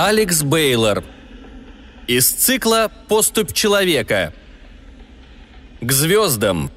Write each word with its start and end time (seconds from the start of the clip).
Алекс 0.00 0.44
Бейлор. 0.44 1.02
Из 2.06 2.30
цикла 2.30 2.88
«Поступь 3.08 3.52
человека». 3.52 4.32
К 5.80 5.90
звездам. 5.90 6.70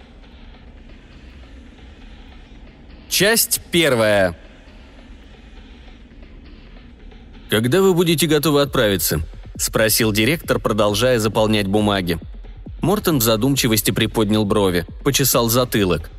Часть 3.09 3.61
первая. 3.69 4.35
«Когда 7.51 7.83
вы 7.83 7.93
будете 7.93 8.25
готовы 8.25 8.63
отправиться?»– 8.63 9.21
спросил 9.55 10.11
директор, 10.11 10.57
продолжая 10.57 11.19
заполнять 11.19 11.67
бумаги. 11.67 12.17
Мортон 12.81 13.19
в 13.19 13.21
задумчивости 13.21 13.91
приподнял 13.91 14.45
брови, 14.45 14.87
почесал 15.03 15.47
затылок. 15.47 16.09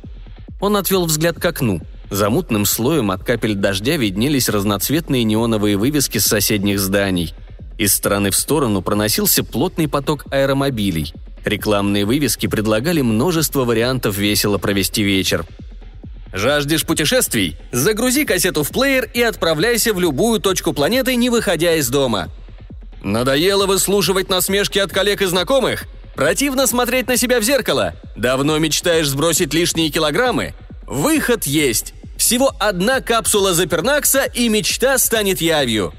Он 0.61 0.77
отвел 0.77 1.05
взгляд 1.05 1.37
к 1.37 1.43
окну. 1.43 1.81
За 2.09 2.29
мутным 2.29 2.65
слоем 2.65 3.11
от 3.11 3.23
капель 3.23 3.55
дождя 3.55 3.97
виднелись 3.97 4.49
разноцветные 4.49 5.23
неоновые 5.23 5.77
вывески 5.77 6.17
с 6.17 6.25
соседних 6.25 6.79
зданий. 6.79 7.33
Из 7.77 7.93
стороны 7.93 8.29
в 8.29 8.35
сторону 8.35 8.81
проносился 8.81 9.43
плотный 9.43 9.87
поток 9.87 10.25
аэромобилей. 10.31 11.13
Рекламные 11.43 12.05
вывески 12.05 12.47
предлагали 12.47 13.01
множество 13.01 13.65
вариантов 13.65 14.17
весело 14.17 14.57
провести 14.57 15.03
вечер. 15.03 15.45
Жаждешь 16.31 16.85
путешествий? 16.85 17.57
Загрузи 17.71 18.25
кассету 18.25 18.63
в 18.63 18.69
плеер 18.69 19.09
и 19.13 19.21
отправляйся 19.21 19.93
в 19.93 19.99
любую 19.99 20.39
точку 20.39 20.73
планеты, 20.73 21.15
не 21.15 21.29
выходя 21.29 21.75
из 21.75 21.89
дома. 21.89 22.29
Надоело 23.03 23.67
выслушивать 23.67 24.29
насмешки 24.29 24.79
от 24.79 24.91
коллег 24.91 25.21
и 25.21 25.25
знакомых? 25.25 25.85
Противно 26.15 26.67
смотреть 26.67 27.07
на 27.07 27.17
себя 27.17 27.39
в 27.39 27.43
зеркало? 27.43 27.95
Давно 28.15 28.57
мечтаешь 28.57 29.09
сбросить 29.09 29.53
лишние 29.53 29.89
килограммы? 29.89 30.53
Выход 30.87 31.45
есть. 31.45 31.93
Всего 32.17 32.53
одна 32.59 33.01
капсула 33.01 33.53
Запернакса, 33.53 34.23
и 34.25 34.49
мечта 34.49 34.97
станет 34.97 35.41
явью. 35.41 35.93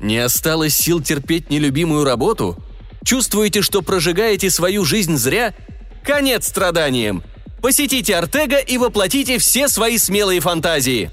Не 0.00 0.18
осталось 0.18 0.76
сил 0.76 1.00
терпеть 1.00 1.50
нелюбимую 1.50 2.04
работу? 2.04 2.56
Чувствуете, 3.04 3.62
что 3.62 3.82
прожигаете 3.82 4.50
свою 4.50 4.84
жизнь 4.84 5.16
зря? 5.16 5.54
Конец 6.04 6.48
страданиям! 6.48 7.22
Посетите 7.62 8.14
Артега 8.14 8.58
и 8.58 8.78
воплотите 8.78 9.38
все 9.38 9.68
свои 9.68 9.98
смелые 9.98 10.40
фантазии!» 10.40 11.10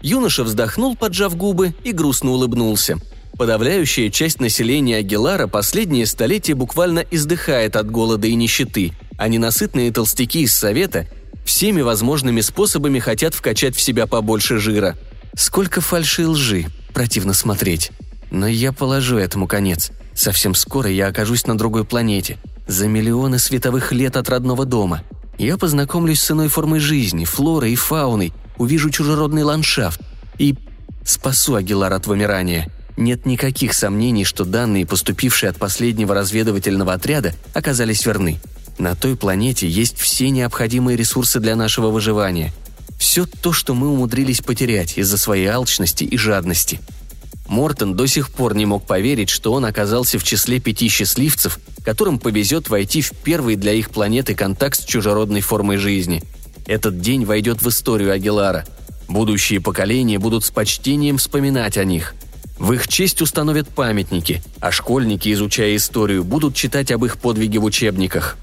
Юноша 0.00 0.44
вздохнул, 0.44 0.94
поджав 0.94 1.36
губы, 1.36 1.74
и 1.82 1.92
грустно 1.92 2.30
улыбнулся. 2.30 2.98
Подавляющая 3.36 4.10
часть 4.10 4.40
населения 4.40 4.96
Агилара 4.96 5.46
последние 5.48 6.06
столетия 6.06 6.54
буквально 6.54 7.00
издыхает 7.10 7.74
от 7.74 7.90
голода 7.90 8.26
и 8.26 8.34
нищеты, 8.34 8.92
а 9.16 9.28
ненасытные 9.28 9.92
толстяки 9.92 10.42
из 10.42 10.54
Совета 10.54 11.08
всеми 11.48 11.80
возможными 11.80 12.42
способами 12.42 12.98
хотят 12.98 13.34
вкачать 13.34 13.74
в 13.74 13.80
себя 13.80 14.06
побольше 14.06 14.58
жира. 14.58 14.98
Сколько 15.34 15.80
фальши 15.80 16.22
и 16.22 16.26
лжи, 16.26 16.66
противно 16.92 17.32
смотреть. 17.32 17.90
Но 18.30 18.46
я 18.46 18.70
положу 18.70 19.16
этому 19.16 19.46
конец. 19.48 19.90
Совсем 20.12 20.54
скоро 20.54 20.90
я 20.90 21.06
окажусь 21.06 21.46
на 21.46 21.56
другой 21.56 21.86
планете, 21.86 22.36
за 22.66 22.86
миллионы 22.86 23.38
световых 23.38 23.92
лет 23.92 24.18
от 24.18 24.28
родного 24.28 24.66
дома. 24.66 25.02
Я 25.38 25.56
познакомлюсь 25.56 26.20
с 26.20 26.30
иной 26.30 26.48
формой 26.48 26.80
жизни, 26.80 27.24
флорой 27.24 27.72
и 27.72 27.76
фауной, 27.76 28.34
увижу 28.58 28.90
чужеродный 28.90 29.42
ландшафт 29.42 30.02
и 30.36 30.54
спасу 31.02 31.54
Агилар 31.54 31.94
от 31.94 32.06
вымирания– 32.06 32.70
нет 32.98 33.26
никаких 33.26 33.74
сомнений, 33.74 34.24
что 34.24 34.44
данные, 34.44 34.84
поступившие 34.84 35.50
от 35.50 35.56
последнего 35.56 36.16
разведывательного 36.16 36.94
отряда, 36.94 37.32
оказались 37.54 38.04
верны. 38.04 38.40
На 38.78 38.94
той 38.94 39.16
планете 39.16 39.68
есть 39.68 39.98
все 39.98 40.30
необходимые 40.30 40.96
ресурсы 40.96 41.40
для 41.40 41.56
нашего 41.56 41.88
выживания. 41.88 42.52
Все 42.98 43.26
то, 43.26 43.52
что 43.52 43.74
мы 43.74 43.88
умудрились 43.88 44.40
потерять 44.40 44.98
из-за 44.98 45.18
своей 45.18 45.46
алчности 45.46 46.04
и 46.04 46.16
жадности. 46.16 46.80
Мортон 47.48 47.96
до 47.96 48.06
сих 48.06 48.30
пор 48.30 48.54
не 48.54 48.66
мог 48.66 48.86
поверить, 48.86 49.30
что 49.30 49.52
он 49.52 49.64
оказался 49.64 50.18
в 50.18 50.24
числе 50.24 50.60
пяти 50.60 50.88
счастливцев, 50.88 51.58
которым 51.84 52.18
повезет 52.18 52.68
войти 52.68 53.00
в 53.00 53.12
первый 53.12 53.56
для 53.56 53.72
их 53.72 53.90
планеты 53.90 54.34
контакт 54.34 54.80
с 54.80 54.84
чужеродной 54.84 55.40
формой 55.40 55.78
жизни. 55.78 56.22
Этот 56.66 57.00
день 57.00 57.24
войдет 57.24 57.62
в 57.62 57.68
историю 57.68 58.12
Агилара. 58.12 58.66
Будущие 59.08 59.60
поколения 59.60 60.18
будут 60.18 60.44
с 60.44 60.50
почтением 60.50 61.18
вспоминать 61.18 61.78
о 61.78 61.84
них– 61.84 62.14
в 62.58 62.72
их 62.72 62.88
честь 62.88 63.22
установят 63.22 63.68
памятники, 63.68 64.42
а 64.60 64.72
школьники, 64.72 65.32
изучая 65.32 65.76
историю, 65.76 66.24
будут 66.24 66.56
читать 66.56 66.90
об 66.90 67.04
их 67.04 67.18
подвиге 67.18 67.60
в 67.60 67.64
учебниках. 67.64 68.36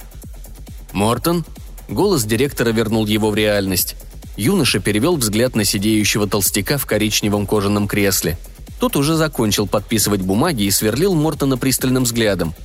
«Мортон?» 0.95 1.45
Голос 1.87 2.23
директора 2.23 2.71
вернул 2.71 3.05
его 3.05 3.29
в 3.29 3.35
реальность. 3.35 3.95
Юноша 4.37 4.79
перевел 4.79 5.17
взгляд 5.17 5.55
на 5.55 5.63
сидеющего 5.63 6.27
толстяка 6.27 6.79
в 6.79 6.87
коричневом 6.87 7.45
кожаном 7.45 7.87
кресле. 7.87 8.39
Тот 8.79 8.95
уже 8.95 9.15
закончил 9.15 9.67
подписывать 9.67 10.21
бумаги 10.21 10.63
и 10.63 10.71
сверлил 10.71 11.13
Мортона 11.13 11.57
пристальным 11.57 12.05
взглядом. 12.05 12.55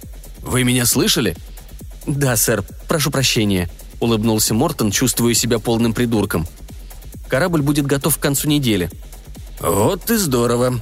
«Вы 0.40 0.64
меня 0.64 0.86
слышали?» 0.86 1.36
«Да, 2.06 2.34
сэр, 2.36 2.64
прошу 2.88 3.10
прощения»,— 3.10 3.68
улыбнулся 4.00 4.54
Мортон, 4.54 4.90
чувствуя 4.90 5.34
себя 5.34 5.58
полным 5.58 5.92
придурком. 5.92 6.46
«Корабль 7.28 7.60
будет 7.60 7.84
готов 7.84 8.16
к 8.16 8.20
концу 8.20 8.48
недели». 8.48 8.90
«Вот 9.60 10.10
и 10.10 10.16
здорово», 10.16 10.80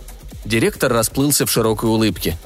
Директор 0.49 0.91
расплылся 0.91 1.45
в 1.45 1.51
широкой 1.51 1.91
улыбке. 1.91 2.39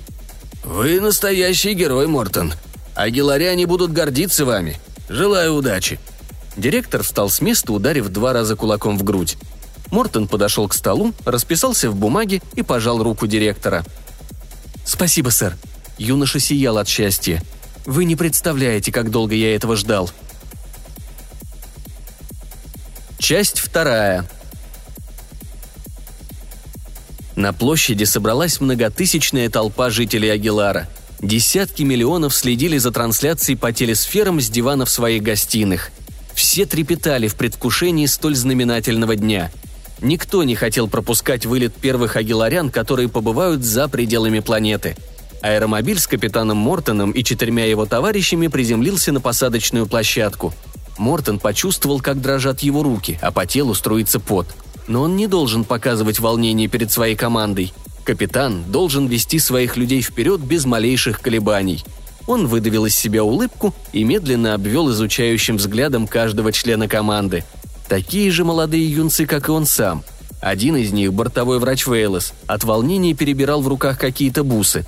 «Вы 0.64 1.00
настоящий 1.00 1.72
герой, 1.74 2.08
Мортон. 2.08 2.52
Агиларяне 2.96 3.66
будут 3.66 3.92
гордиться 3.92 4.44
вами. 4.44 4.76
Желаю 5.08 5.54
удачи». 5.54 5.98
Директор 6.56 7.02
встал 7.02 7.30
с 7.30 7.40
места, 7.40 7.72
ударив 7.72 8.08
два 8.08 8.32
раза 8.32 8.56
кулаком 8.56 8.98
в 8.98 9.02
грудь. 9.02 9.36
Мортон 9.90 10.28
подошел 10.28 10.68
к 10.68 10.74
столу, 10.74 11.12
расписался 11.24 11.90
в 11.90 11.96
бумаге 11.96 12.42
и 12.54 12.62
пожал 12.62 13.02
руку 13.02 13.26
директора. 13.26 13.84
«Спасибо, 14.84 15.30
сэр». 15.30 15.56
Юноша 15.98 16.40
сиял 16.40 16.78
от 16.78 16.88
счастья. 16.88 17.42
«Вы 17.84 18.04
не 18.04 18.16
представляете, 18.16 18.92
как 18.92 19.10
долго 19.10 19.34
я 19.34 19.54
этого 19.54 19.76
ждал». 19.76 20.10
Часть 23.18 23.60
вторая. 23.60 24.28
На 27.36 27.52
площади 27.52 28.04
собралась 28.04 28.60
многотысячная 28.60 29.48
толпа 29.48 29.90
жителей 29.90 30.30
Агилара. 30.30 30.88
Десятки 31.22 31.82
миллионов 31.82 32.34
следили 32.34 32.78
за 32.78 32.90
трансляцией 32.90 33.56
по 33.56 33.72
телесферам 33.72 34.40
с 34.40 34.48
диванов 34.50 34.90
своих 34.90 35.22
гостиных. 35.22 35.92
Все 36.34 36.66
трепетали 36.66 37.28
в 37.28 37.36
предвкушении 37.36 38.06
столь 38.06 38.34
знаменательного 38.34 39.14
дня. 39.14 39.52
Никто 40.00 40.42
не 40.42 40.56
хотел 40.56 40.88
пропускать 40.88 41.46
вылет 41.46 41.74
первых 41.74 42.16
агиларян, 42.16 42.70
которые 42.70 43.08
побывают 43.08 43.62
за 43.62 43.86
пределами 43.86 44.40
планеты. 44.40 44.96
Аэромобиль 45.42 46.00
с 46.00 46.08
капитаном 46.08 46.56
Мортоном 46.56 47.12
и 47.12 47.22
четырьмя 47.22 47.66
его 47.66 47.86
товарищами 47.86 48.48
приземлился 48.48 49.12
на 49.12 49.20
посадочную 49.20 49.86
площадку. 49.86 50.52
Мортон 50.98 51.38
почувствовал, 51.38 52.00
как 52.00 52.20
дрожат 52.20 52.60
его 52.60 52.82
руки, 52.82 53.18
а 53.22 53.30
по 53.30 53.46
телу 53.46 53.74
струится 53.74 54.18
пот– 54.18 54.48
но 54.88 55.02
он 55.02 55.16
не 55.16 55.26
должен 55.26 55.64
показывать 55.64 56.18
волнение 56.18 56.68
перед 56.68 56.90
своей 56.90 57.16
командой. 57.16 57.72
Капитан 58.04 58.64
должен 58.70 59.06
вести 59.06 59.38
своих 59.38 59.76
людей 59.76 60.02
вперед 60.02 60.40
без 60.40 60.64
малейших 60.64 61.20
колебаний. 61.20 61.84
Он 62.26 62.46
выдавил 62.46 62.86
из 62.86 62.96
себя 62.96 63.24
улыбку 63.24 63.74
и 63.92 64.04
медленно 64.04 64.54
обвел 64.54 64.90
изучающим 64.90 65.56
взглядом 65.56 66.06
каждого 66.06 66.52
члена 66.52 66.88
команды. 66.88 67.44
Такие 67.88 68.30
же 68.30 68.44
молодые 68.44 68.90
юнцы, 68.90 69.26
как 69.26 69.48
и 69.48 69.52
он 69.52 69.66
сам. 69.66 70.04
Один 70.40 70.76
из 70.76 70.92
них, 70.92 71.12
бортовой 71.12 71.58
врач 71.58 71.86
Вейлос, 71.86 72.32
от 72.46 72.64
волнения 72.64 73.14
перебирал 73.14 73.62
в 73.62 73.68
руках 73.68 73.98
какие-то 73.98 74.42
бусы. 74.42 74.84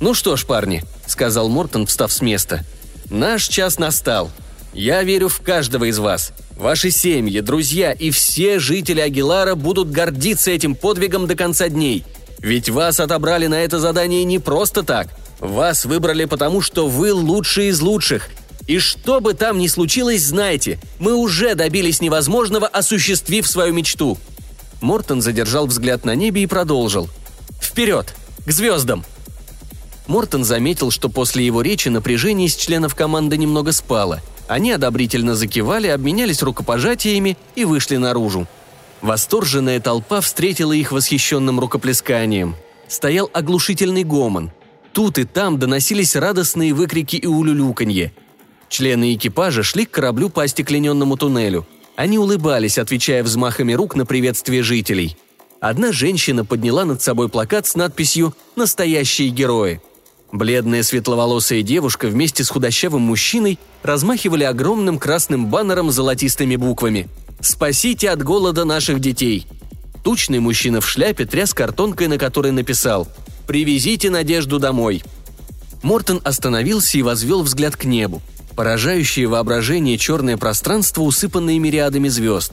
«Ну 0.00 0.14
что 0.14 0.36
ж, 0.36 0.46
парни»,— 0.46 0.82
сказал 1.06 1.48
Мортон, 1.48 1.86
встав 1.86 2.12
с 2.12 2.22
места. 2.22 2.64
«Наш 3.10 3.46
час 3.48 3.78
настал. 3.78 4.30
Я 4.72 5.02
верю 5.02 5.28
в 5.28 5.40
каждого 5.40 5.84
из 5.84 5.98
вас. 5.98 6.32
Ваши 6.56 6.90
семьи, 6.90 7.40
друзья 7.40 7.92
и 7.92 8.10
все 8.10 8.58
жители 8.58 9.00
Агилара 9.00 9.54
будут 9.54 9.90
гордиться 9.90 10.50
этим 10.50 10.74
подвигом 10.74 11.26
до 11.26 11.34
конца 11.34 11.68
дней. 11.68 12.04
Ведь 12.42 12.68
вас 12.68 13.00
отобрали 13.00 13.46
на 13.46 13.60
это 13.62 13.78
задание 13.78 14.24
не 14.24 14.38
просто 14.38 14.82
так. 14.82 15.08
Вас 15.38 15.84
выбрали 15.84 16.24
потому, 16.24 16.60
что 16.60 16.88
вы 16.88 17.12
лучшие 17.12 17.68
из 17.70 17.80
лучших. 17.80 18.28
И 18.66 18.78
что 18.78 19.20
бы 19.20 19.34
там 19.34 19.58
ни 19.58 19.66
случилось, 19.66 20.22
знайте, 20.22 20.78
мы 20.98 21.14
уже 21.14 21.54
добились 21.54 22.00
невозможного, 22.00 22.66
осуществив 22.66 23.46
свою 23.46 23.72
мечту. 23.72 24.18
Мортон 24.80 25.22
задержал 25.22 25.66
взгляд 25.66 26.04
на 26.04 26.14
небе 26.14 26.42
и 26.42 26.46
продолжил. 26.46 27.08
«Вперед! 27.60 28.14
К 28.44 28.50
звездам!» 28.50 29.04
Мортон 30.06 30.44
заметил, 30.44 30.90
что 30.90 31.08
после 31.08 31.46
его 31.46 31.62
речи 31.62 31.88
напряжение 31.88 32.48
из 32.48 32.56
членов 32.56 32.94
команды 32.94 33.36
немного 33.36 33.72
спало– 33.72 34.20
они 34.52 34.72
одобрительно 34.72 35.34
закивали, 35.34 35.86
обменялись 35.86 36.42
рукопожатиями 36.42 37.38
и 37.54 37.64
вышли 37.64 37.96
наружу. 37.96 38.46
Восторженная 39.02 39.80
толпа 39.80 40.20
встретила 40.20 40.72
их 40.72 40.92
восхищенным 40.92 41.58
рукоплесканием. 41.58 42.54
Стоял 42.86 43.28
оглушительный 43.32 44.04
гомон. 44.04 44.52
Тут 44.92 45.18
и 45.18 45.24
там 45.24 45.58
доносились 45.58 46.14
радостные 46.14 46.72
выкрики 46.72 47.16
и 47.16 47.26
улюлюканье. 47.26 48.12
Члены 48.68 49.14
экипажа 49.14 49.64
шли 49.64 49.86
к 49.86 49.90
кораблю 49.90 50.28
по 50.30 50.44
остеклененному 50.44 51.16
туннелю. 51.16 51.66
Они 51.96 52.16
улыбались, 52.18 52.78
отвечая 52.78 53.22
взмахами 53.24 53.72
рук 53.72 53.96
на 53.96 54.06
приветствие 54.06 54.62
жителей. 54.62 55.16
Одна 55.60 55.92
женщина 55.92 56.44
подняла 56.44 56.84
над 56.84 57.02
собой 57.02 57.28
плакат 57.28 57.66
с 57.66 57.74
надписью 57.74 58.34
«Настоящие 58.56 59.28
герои». 59.28 59.80
Бледная 60.30 60.82
светловолосая 60.82 61.62
девушка 61.62 62.06
вместе 62.06 62.44
с 62.44 62.48
худощавым 62.48 63.02
мужчиной 63.02 63.58
размахивали 63.82 64.44
огромным 64.44 64.98
красным 64.98 65.46
баннером 65.46 65.90
с 65.90 65.94
золотистыми 65.94 66.56
буквами 66.56 67.08
«Спасите 67.42 68.08
от 68.10 68.22
голода 68.22 68.64
наших 68.64 69.00
детей». 69.00 69.46
Тучный 70.04 70.38
мужчина 70.38 70.80
в 70.80 70.88
шляпе 70.88 71.24
тряс 71.26 71.52
картонкой, 71.52 72.06
на 72.06 72.16
которой 72.16 72.52
написал 72.52 73.08
«Привезите 73.46 74.10
надежду 74.10 74.60
домой». 74.60 75.02
Мортон 75.82 76.20
остановился 76.22 76.98
и 76.98 77.02
возвел 77.02 77.42
взгляд 77.42 77.76
к 77.76 77.84
небу. 77.84 78.22
Поражающее 78.54 79.26
воображение 79.26 79.98
черное 79.98 80.36
пространство, 80.36 81.02
усыпанное 81.02 81.58
мириадами 81.58 82.08
звезд. 82.08 82.52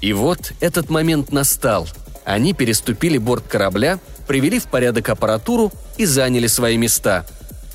И 0.00 0.14
вот 0.14 0.52
этот 0.60 0.88
момент 0.88 1.30
настал. 1.30 1.86
Они 2.24 2.54
переступили 2.54 3.18
борт 3.18 3.44
корабля, 3.46 4.00
привели 4.26 4.58
в 4.58 4.64
порядок 4.64 5.10
аппаратуру 5.10 5.72
и 5.98 6.06
заняли 6.06 6.46
свои 6.46 6.78
места. 6.78 7.26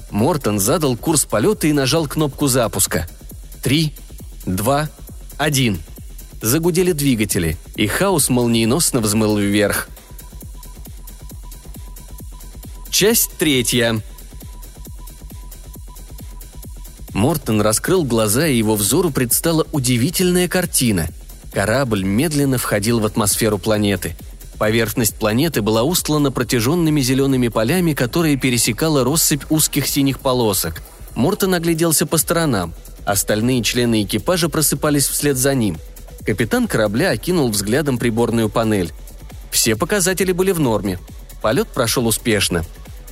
Мортон 0.09 0.59
задал 0.59 0.97
курс 0.97 1.25
полета 1.25 1.67
и 1.67 1.73
нажал 1.73 2.07
кнопку 2.07 2.47
запуска. 2.47 3.07
Три, 3.61 3.93
два, 4.45 4.89
один. 5.37 5.79
Загудели 6.41 6.91
двигатели, 6.91 7.57
и 7.75 7.87
хаос 7.87 8.29
молниеносно 8.29 8.99
взмыл 8.99 9.37
вверх. 9.37 9.89
Часть 12.89 13.31
третья. 13.37 14.01
Мортон 17.13 17.61
раскрыл 17.61 18.03
глаза, 18.03 18.47
и 18.47 18.57
его 18.57 18.75
взору 18.75 19.09
предстала 19.09 19.65
удивительная 19.71 20.47
картина. 20.47 21.07
Корабль 21.53 22.03
медленно 22.03 22.57
входил 22.57 22.99
в 22.99 23.05
атмосферу 23.05 23.57
планеты– 23.57 24.15
Поверхность 24.57 25.15
планеты 25.15 25.61
была 25.61 25.83
устлана 25.83 26.31
протяженными 26.31 27.01
зелеными 27.01 27.47
полями, 27.47 27.93
которые 27.93 28.37
пересекала 28.37 29.03
россыпь 29.03 29.43
узких 29.49 29.87
синих 29.87 30.19
полосок. 30.19 30.81
Мортон 31.15 31.53
огляделся 31.53 32.05
по 32.05 32.17
сторонам. 32.17 32.73
Остальные 33.05 33.61
члены 33.63 34.03
экипажа 34.03 34.49
просыпались 34.49 35.07
вслед 35.07 35.37
за 35.37 35.53
ним. 35.53 35.77
Капитан 36.27 36.67
корабля 36.67 37.09
окинул 37.09 37.49
взглядом 37.49 37.97
приборную 37.97 38.49
панель. 38.49 38.93
Все 39.49 39.75
показатели 39.75 40.31
были 40.31 40.51
в 40.51 40.59
норме. 40.59 40.99
Полет 41.41 41.67
прошел 41.69 42.05
успешно. 42.05 42.63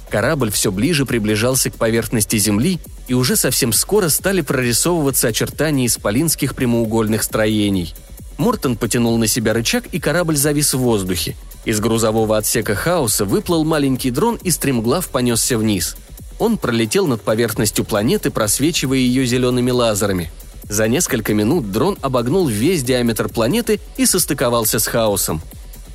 Корабль 0.09 0.51
все 0.51 0.71
ближе 0.71 1.07
приближался 1.07 1.71
к 1.71 1.75
поверхности 1.75 2.37
Земли, 2.37 2.79
и 3.07 3.15
уже 3.15 3.35
совсем 3.35 3.73
скоро 3.73 4.09
стали 4.09 4.41
прорисовываться 4.41 5.29
очертания 5.29 5.87
исполинских 5.87 6.53
прямоугольных 6.53 7.23
строений– 7.23 7.95
Мортон 8.37 8.75
потянул 8.75 9.17
на 9.17 9.27
себя 9.27 9.53
рычаг, 9.53 9.85
и 9.91 9.99
корабль 9.99 10.35
завис 10.35 10.73
в 10.73 10.79
воздухе. 10.79 11.35
Из 11.63 11.79
грузового 11.79 12.37
отсека 12.37 12.75
хаоса 12.75 13.25
выплыл 13.25 13.63
маленький 13.63 14.11
дрон 14.11 14.37
и 14.43 14.51
стремглав 14.51 15.07
понесся 15.07 15.57
вниз. 15.57 15.95
Он 16.37 16.57
пролетел 16.57 17.07
над 17.07 17.21
поверхностью 17.21 17.85
планеты, 17.85 18.29
просвечивая 18.29 18.97
ее 18.97 19.25
зелеными 19.25 19.71
лазерами. 19.71 20.31
За 20.67 20.87
несколько 20.87 21.33
минут 21.33 21.71
дрон 21.71 21.97
обогнул 22.01 22.47
весь 22.47 22.83
диаметр 22.83 23.29
планеты 23.29 23.79
и 23.97 24.05
состыковался 24.05 24.79
с 24.79 24.87
хаосом. 24.87 25.41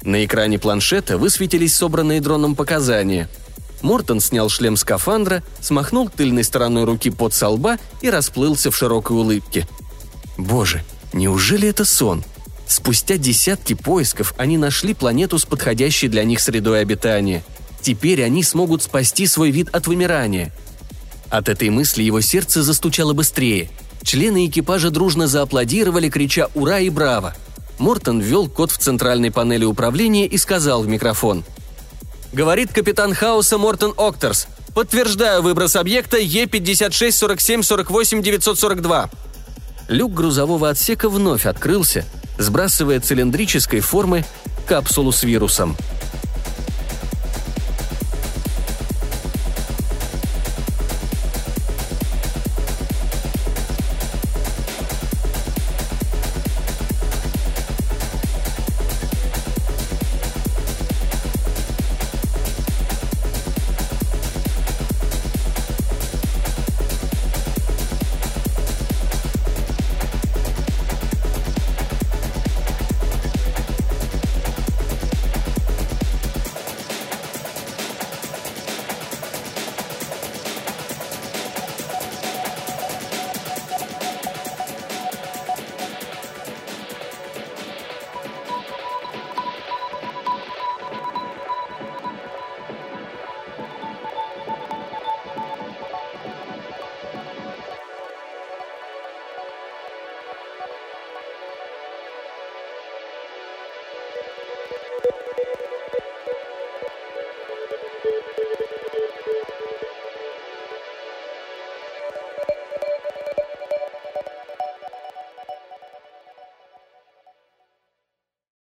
На 0.03 0.25
экране 0.25 0.59
планшета 0.59 1.19
высветились 1.19 1.75
собранные 1.75 2.21
дроном 2.21 2.55
показания. 2.55 3.29
Мортон 3.83 4.21
снял 4.21 4.49
шлем 4.49 4.77
скафандра, 4.77 5.43
смахнул 5.61 6.09
тыльной 6.09 6.45
стороной 6.45 6.85
руки 6.85 7.11
под 7.11 7.35
со 7.35 7.49
лба 7.49 7.79
и 8.01 8.11
расплылся 8.11 8.71
в 8.71 8.77
широкой 8.77 9.17
улыбке. 9.17 9.67
«Боже, 10.37 10.85
Неужели 11.13 11.69
это 11.69 11.85
сон? 11.85 12.25
Спустя 12.67 13.17
десятки 13.17 13.75
поисков 13.75 14.33
они 14.37 14.59
нашли 14.59 14.95
планету 14.95 15.39
с 15.39 15.45
подходящей 15.45 16.09
для 16.09 16.23
них 16.25 16.41
средой 16.41 16.83
обитания. 16.83 17.43
Теперь 17.81 18.23
они 18.23 18.45
смогут 18.45 18.83
спасти 18.83 19.27
свой 19.27 19.51
вид 19.51 19.69
от 19.73 19.87
вымирания. 19.87 20.53
От 21.29 21.49
этой 21.49 21.71
мысли 21.71 22.03
его 22.03 22.21
сердце 22.21 22.63
застучало 22.63 23.13
быстрее. 23.13 23.71
Члены 24.03 24.47
экипажа 24.47 24.91
дружно 24.91 25.27
зааплодировали, 25.27 26.09
крича 26.09 26.49
«Ура!» 26.55 26.81
и 26.81 26.91
«Браво!». 26.91 27.35
Мортон 27.79 28.21
ввел 28.21 28.49
код 28.49 28.71
в 28.71 28.79
центральной 28.79 29.31
панели 29.31 29.65
управления 29.65 30.27
и 30.27 30.37
сказал 30.37 30.83
в 30.83 30.89
микрофон. 30.89 31.45
«Говорит 32.33 32.73
капитан 32.73 33.15
Хаоса 33.15 33.59
Мортон 33.59 33.95
Октерс. 33.97 34.49
Подтверждаю 34.75 35.43
выброс 35.43 35.77
объекта 35.77 36.21
Е56 36.21 37.11
47 37.11 37.63
48 37.63 38.23
942. 38.23 39.11
Люк 39.89 40.13
грузового 40.13 40.69
отсека 40.69 41.09
вновь 41.09 41.47
открылся, 41.47 42.05
сбрасывая 42.39 43.01
цилиндрической 43.01 43.81
формы 43.81 44.25
капсулу 44.67 45.11
с 45.11 45.25
вирусом– 45.25 45.77